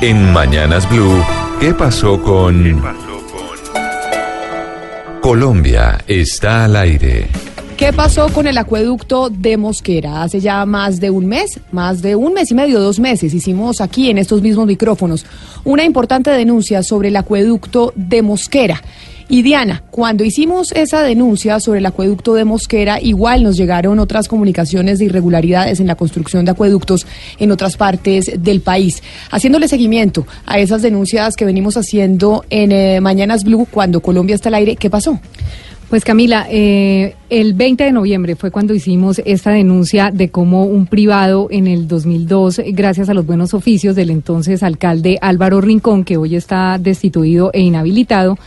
[0.00, 1.24] En Mañanas Blue,
[1.58, 2.80] ¿qué pasó con...
[5.20, 7.26] Colombia está al aire.
[7.76, 10.22] ¿Qué pasó con el acueducto de Mosquera?
[10.22, 13.80] Hace ya más de un mes, más de un mes y medio, dos meses, hicimos
[13.80, 15.26] aquí en estos mismos micrófonos
[15.64, 18.80] una importante denuncia sobre el acueducto de Mosquera.
[19.30, 24.26] Y Diana, cuando hicimos esa denuncia sobre el acueducto de Mosquera, igual nos llegaron otras
[24.26, 27.06] comunicaciones de irregularidades en la construcción de acueductos
[27.38, 29.02] en otras partes del país.
[29.30, 34.48] Haciéndole seguimiento a esas denuncias que venimos haciendo en eh, Mañanas Blue, cuando Colombia está
[34.48, 35.20] al aire, ¿qué pasó?
[35.90, 40.86] Pues Camila, eh, el 20 de noviembre fue cuando hicimos esta denuncia de cómo un
[40.86, 46.18] privado en el 2002, gracias a los buenos oficios del entonces alcalde Álvaro Rincón, que
[46.18, 48.38] hoy está destituido e inhabilitado,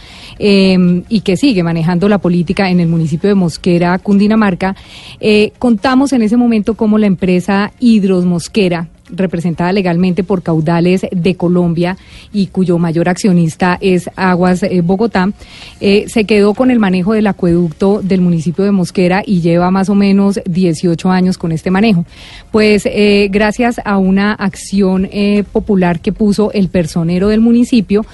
[0.44, 4.76] eh, y que sigue manejando la política en el municipio de Mosquera, Cundinamarca,
[5.20, 11.36] eh, contamos en ese momento cómo la empresa Hidros Mosquera, representada legalmente por Caudales de
[11.36, 11.98] Colombia
[12.34, 15.32] y cuyo mayor accionista es Aguas eh, Bogotá,
[15.80, 19.90] eh, se quedó con el manejo del acueducto del municipio de Mosquera y lleva más
[19.90, 22.06] o menos 18 años con este manejo.
[22.52, 22.88] Pues
[23.30, 25.08] gracias a una acción
[25.52, 28.06] popular que puso el personero del municipio,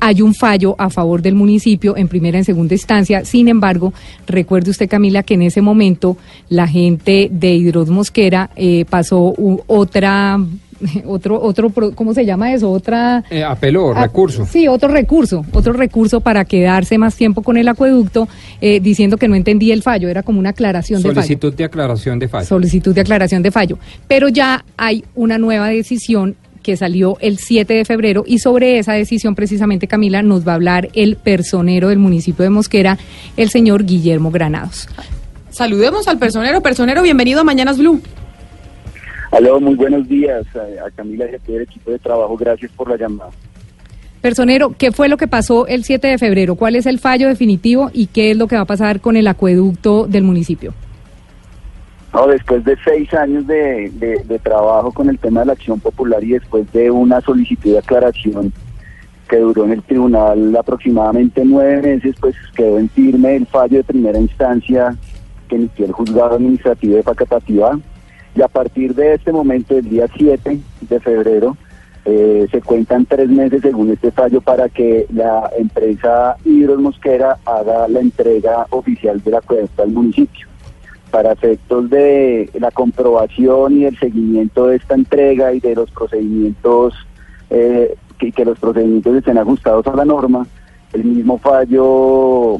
[0.00, 3.24] hay un fallo a favor del municipio en primera y en segunda instancia.
[3.24, 3.92] Sin embargo,
[4.26, 6.16] recuerde usted, Camila, que en ese momento
[6.48, 10.38] la gente de Hidros Mosquera eh, pasó u- otra.
[11.04, 12.70] Otro, otro, ¿cómo se llama eso?
[12.70, 13.22] Otra.
[13.28, 14.46] Eh, apeló, recurso.
[14.50, 18.28] Sí, otro recurso, otro recurso para quedarse más tiempo con el acueducto,
[18.62, 21.64] eh, diciendo que no entendía el fallo, era como una aclaración de fallo Solicitud de
[21.64, 22.46] aclaración de fallo.
[22.46, 23.78] solicitud de aclaración de fallo.
[24.08, 28.92] Pero ya hay una nueva decisión que salió el 7 de febrero y sobre esa
[28.92, 32.98] decisión precisamente Camila nos va a hablar el personero del municipio de Mosquera,
[33.36, 34.88] el señor Guillermo Granados.
[35.50, 36.60] Saludemos al personero.
[36.60, 38.00] Personero, bienvenido a Mañanas Blue.
[39.32, 42.36] Aló, muy buenos días a, a Camila y a todo el equipo de trabajo.
[42.36, 43.30] Gracias por la llamada.
[44.20, 46.54] Personero, ¿qué fue lo que pasó el 7 de febrero?
[46.54, 49.26] ¿Cuál es el fallo definitivo y qué es lo que va a pasar con el
[49.26, 50.74] acueducto del municipio?
[52.12, 56.24] No, después de seis años de, de- trabajo con el tema de la acción popular
[56.24, 58.52] y después de una solicitud de aclaración
[59.28, 63.84] que duró en el tribunal aproximadamente nueve meses, pues quedó en firme el fallo de
[63.84, 64.96] primera instancia
[65.48, 67.78] que emitió el juzgado administrativo de Facatativá.
[68.34, 71.56] Y a partir de este momento, el día 7 de febrero,
[72.04, 77.86] eh, se cuentan tres meses según este fallo para que la empresa Hidros Mosquera haga
[77.88, 80.48] la entrega oficial de la acueducto al municipio.
[81.10, 86.94] Para efectos de la comprobación y el seguimiento de esta entrega y de los procedimientos,
[87.50, 90.46] eh, que, que los procedimientos estén ajustados a la norma,
[90.92, 92.58] el mismo fallo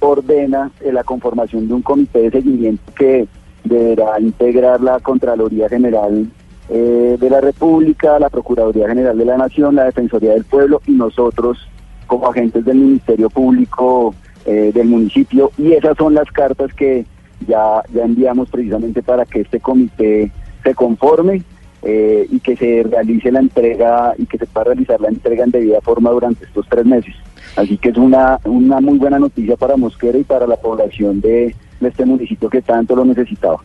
[0.00, 3.28] ordena eh, la conformación de un comité de seguimiento que
[3.64, 6.26] deberá integrar la Contraloría General
[6.68, 10.92] eh, de la República, la Procuraduría General de la Nación, la Defensoría del Pueblo y
[10.92, 11.58] nosotros
[12.06, 14.14] como agentes del Ministerio Público
[14.46, 15.52] eh, del municipio.
[15.58, 17.04] Y esas son las cartas que
[17.46, 20.30] ya, ya enviamos precisamente para que este comité
[20.62, 21.42] se conforme
[21.82, 25.50] eh, y que se realice la entrega y que se pueda realizar la entrega en
[25.50, 27.14] debida forma durante estos tres meses.
[27.56, 31.54] Así que es una, una muy buena noticia para Mosquera y para la población de,
[31.80, 33.58] de este municipio que tanto lo necesitaba.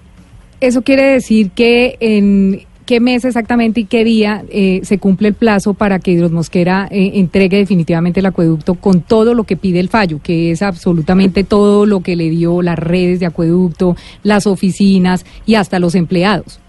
[0.62, 5.34] Eso quiere decir que en qué mes exactamente y qué día eh, se cumple el
[5.34, 9.80] plazo para que Hidros Mosquera eh, entregue definitivamente el acueducto con todo lo que pide
[9.80, 14.48] el fallo, que es absolutamente todo lo que le dio las redes de acueducto, las
[14.48, 16.60] oficinas y hasta los empleados.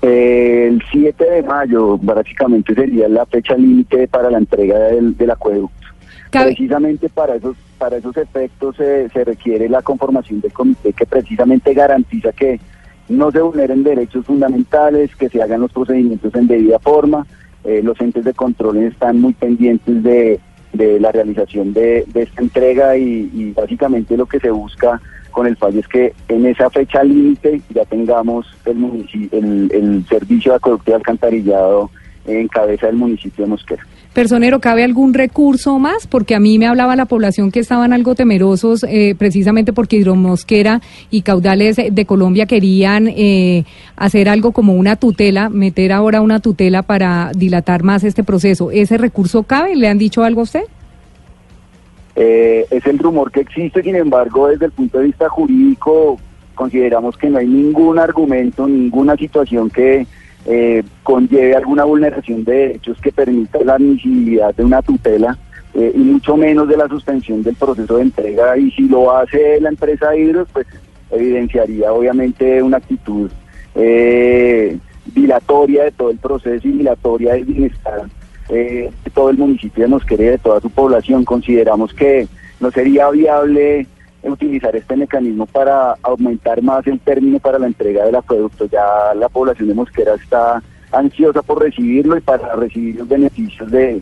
[0.00, 5.86] El 7 de mayo básicamente sería la fecha límite para la entrega del, del acueducto.
[6.30, 11.04] Cabe- Precisamente para esos para esos efectos se, se requiere la conformación del comité que
[11.04, 12.60] precisamente garantiza que
[13.12, 17.26] no se vulneren derechos fundamentales, que se hagan los procedimientos en debida forma.
[17.64, 20.40] Eh, los entes de control están muy pendientes de,
[20.74, 25.00] la realización de, esta entrega y, básicamente lo que se busca
[25.30, 30.52] con el fallo es que en esa fecha límite ya tengamos el, el, el servicio
[30.52, 31.90] de acueducto y alcantarillado
[32.26, 33.86] en cabeza del municipio de Mosquera.
[34.12, 36.06] Personero, ¿cabe algún recurso más?
[36.06, 40.82] Porque a mí me hablaba la población que estaban algo temerosos eh, precisamente porque Hidromosquera
[41.10, 43.64] y Caudales de Colombia querían eh,
[43.96, 48.70] hacer algo como una tutela, meter ahora una tutela para dilatar más este proceso.
[48.70, 49.76] ¿Ese recurso cabe?
[49.76, 50.64] ¿Le han dicho algo a usted?
[52.14, 56.18] Eh, es el rumor que existe, sin embargo, desde el punto de vista jurídico,
[56.54, 60.06] consideramos que no hay ningún argumento, ninguna situación que
[60.46, 65.38] eh, conlleve alguna vulneración de derechos que permita la admisibilidad de una tutela
[65.74, 68.56] eh, y mucho menos de la suspensión del proceso de entrega.
[68.56, 70.66] Y si lo hace la empresa Hidros, pues
[71.10, 73.30] evidenciaría obviamente una actitud
[73.74, 74.76] eh,
[75.14, 78.02] dilatoria de todo el proceso y dilatoria del bienestar
[78.48, 81.24] de todo el municipio de Mosquera y de toda su población.
[81.24, 82.26] Consideramos que
[82.60, 83.86] no sería viable
[84.22, 88.66] utilizar este mecanismo para aumentar más el término para la entrega del acueducto.
[88.66, 94.00] Ya la población de Mosquera está ansiosa por recibirlo y para recibir los beneficios de,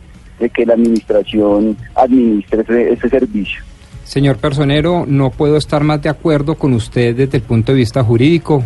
[0.53, 3.63] que la administración administre ese, servicio.
[4.03, 8.03] Señor Personero, no puedo estar más de acuerdo con usted desde el punto de vista
[8.03, 8.63] jurídico.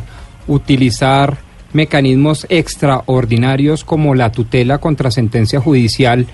[0.48, 1.38] Utilizar
[1.74, 6.26] mecanismos extraordinarios como la tutela contra sentencia judicial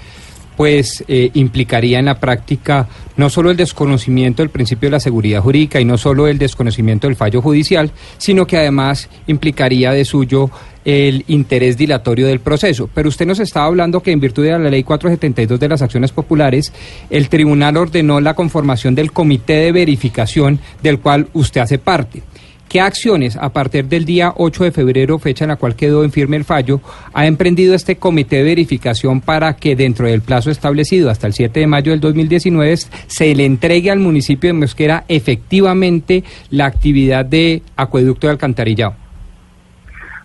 [0.58, 2.88] pues eh, implicaría en la práctica
[3.18, 7.08] no solo el desconocimiento del principio de la seguridad jurídica y no solo el desconocimiento
[7.08, 10.50] del fallo judicial, sino que además implicaría de suyo
[10.86, 12.90] el interés dilatorio del proceso.
[12.94, 16.12] Pero usted nos estaba hablando que en virtud de la ley 472 de las acciones
[16.12, 16.74] populares,
[17.10, 22.24] el tribunal ordenó la conformación del comité de verificación del cual usted hace parte.
[22.72, 26.12] ¿Qué acciones, a partir del día 8 de febrero, fecha en la cual quedó en
[26.14, 26.80] firme el fallo,
[27.12, 31.60] ha emprendido este comité de verificación para que dentro del plazo establecido hasta el 7
[31.60, 32.78] de mayo del 2019
[33.08, 38.94] se le entregue al municipio de Mosquera efectivamente la actividad de acueducto de alcantarillado?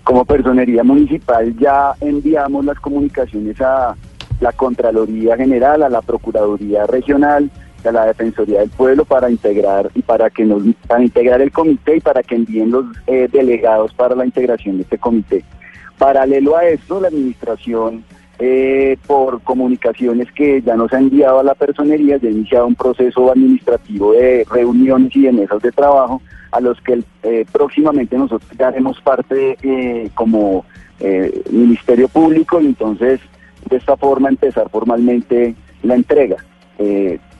[0.04, 3.96] Como personería municipal ya enviamos las comunicaciones a
[4.38, 7.50] la Contraloría General, a la Procuraduría Regional,
[7.86, 11.96] a la Defensoría del Pueblo para integrar y para que nos para integrar el comité
[11.96, 15.44] y para que envíen los eh, delegados para la integración de este comité.
[15.98, 18.04] Paralelo a esto, la administración
[18.38, 22.74] eh, por comunicaciones que ya nos ha enviado a la personería, ya ha iniciado un
[22.74, 26.20] proceso administrativo de reuniones y de mesas de trabajo
[26.52, 29.56] a los que eh, próximamente nosotros daremos parte
[30.14, 30.64] como
[31.50, 33.20] Ministerio Público y entonces
[33.68, 36.36] de esta forma empezar formalmente la entrega.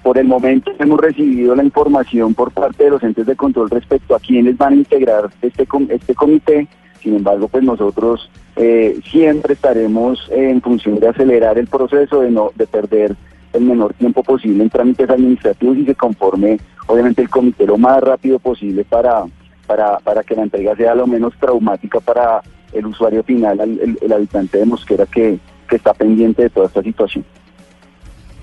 [0.07, 4.15] Por el momento hemos recibido la información por parte de los entes de control respecto
[4.15, 6.69] a quienes van a integrar este, este comité.
[7.03, 12.53] Sin embargo, pues nosotros eh, siempre estaremos en función de acelerar el proceso, de no
[12.55, 13.17] de perder
[13.53, 18.01] el menor tiempo posible en trámites administrativos y se conforme, obviamente, el comité lo más
[18.01, 19.25] rápido posible para,
[19.67, 22.43] para, para que la entrega sea lo menos traumática para
[22.73, 27.25] el usuario final, el, habitante de Mosquera que, que está pendiente de toda esta situación.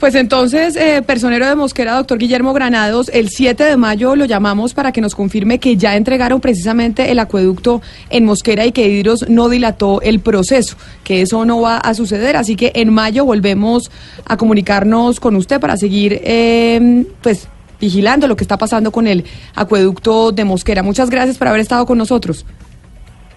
[0.04, 4.74] Pues entonces, eh, personero de Mosquera, doctor Guillermo Granados, el 7 de mayo lo llamamos
[4.74, 9.30] para que nos confirme que ya entregaron precisamente el acueducto en Mosquera y que Hidros
[9.30, 12.36] no dilató el proceso, que eso no va a suceder.
[12.36, 13.90] Así que en mayo volvemos
[14.26, 17.48] a comunicarnos con usted para seguir, eh, pues,
[17.80, 19.24] vigilando lo que está pasando con el
[19.56, 20.84] acueducto de Mosquera.
[20.84, 22.46] Muchas gracias por haber estado con nosotros.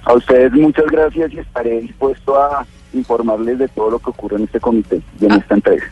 [0.03, 4.43] A ustedes muchas gracias y estaré dispuesto a informarles de todo lo que ocurre en
[4.43, 5.37] este comité y en ah.
[5.37, 5.87] esta entrega.